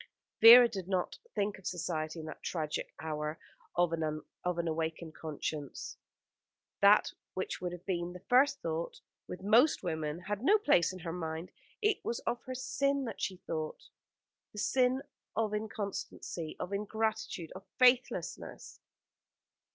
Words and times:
Vera 0.41 0.67
did 0.67 0.87
not 0.87 1.19
think 1.35 1.59
of 1.59 1.67
Society 1.67 2.19
in 2.19 2.25
that 2.25 2.41
tragic 2.41 2.91
hour 2.99 3.37
of 3.75 3.93
an 3.93 4.23
awakened 4.67 5.13
conscience. 5.13 5.95
That 6.81 7.13
which 7.35 7.61
would 7.61 7.71
have 7.71 7.85
been 7.85 8.13
the 8.13 8.23
first 8.27 8.61
thought 8.63 8.99
with 9.27 9.43
most 9.43 9.83
women 9.83 10.21
had 10.21 10.41
no 10.43 10.57
place 10.57 10.91
in 10.91 10.97
her 10.97 11.13
mind. 11.13 11.51
It 11.83 12.03
was 12.03 12.19
of 12.21 12.41
her 12.45 12.55
sin 12.55 13.05
that 13.05 13.21
she 13.21 13.37
thought 13.45 13.91
the 14.53 14.57
sin 14.57 15.03
of 15.35 15.53
inconstancy, 15.53 16.55
of 16.59 16.73
ingratitude, 16.73 17.51
of 17.51 17.67
faithlessness. 17.77 18.79